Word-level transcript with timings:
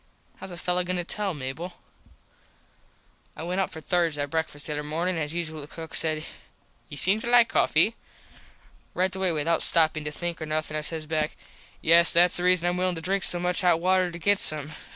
Hows 0.37 0.49
a 0.49 0.57
fello 0.57 0.83
goin 0.83 0.95
to 0.97 1.03
tell, 1.03 1.35
Mable? 1.35 1.77
I 3.37 3.43
went 3.43 3.61
up 3.61 3.69
for 3.69 3.81
thirds 3.81 4.17
at 4.17 4.31
breakfast 4.31 4.65
the 4.65 4.73
other 4.73 4.83
morning 4.83 5.15
as 5.15 5.31
usual 5.31 5.59
an 5.59 5.67
the 5.67 5.67
cook 5.67 5.93
said 5.93 6.25
"You 6.89 6.97
seem 6.97 7.21
to 7.21 7.29
like 7.29 7.49
coffee." 7.49 7.95
Right 8.95 9.15
away 9.15 9.31
without 9.31 9.61
stoppin 9.61 10.03
to 10.05 10.11
think 10.11 10.41
or 10.41 10.47
nothin 10.47 10.75
I 10.75 10.81
says 10.81 11.05
back 11.05 11.37
"Yes 11.83 12.13
thats 12.13 12.37
the 12.37 12.43
reason 12.43 12.67
Im 12.67 12.77
willin 12.77 12.95
to 12.95 13.01
drink 13.01 13.21
so 13.23 13.39
much 13.39 13.61
hot 13.61 13.79
water 13.79 14.09
to 14.09 14.17
get 14.17 14.39
some." 14.39 14.71